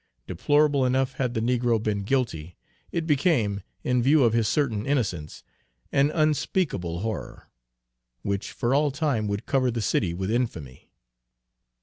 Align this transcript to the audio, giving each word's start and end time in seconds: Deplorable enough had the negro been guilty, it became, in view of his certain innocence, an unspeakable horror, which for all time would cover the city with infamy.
Deplorable 0.25 0.83
enough 0.83 1.13
had 1.21 1.35
the 1.35 1.41
negro 1.41 1.77
been 1.83 2.01
guilty, 2.01 2.57
it 2.91 3.05
became, 3.05 3.61
in 3.83 4.01
view 4.01 4.23
of 4.23 4.33
his 4.33 4.47
certain 4.47 4.83
innocence, 4.83 5.43
an 5.91 6.09
unspeakable 6.09 7.01
horror, 7.01 7.51
which 8.23 8.51
for 8.51 8.73
all 8.73 8.89
time 8.89 9.27
would 9.27 9.45
cover 9.45 9.69
the 9.69 9.79
city 9.79 10.11
with 10.11 10.31
infamy. 10.31 10.89